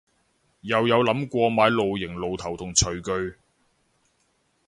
[0.61, 3.37] 又有諗過買露營爐頭同廚具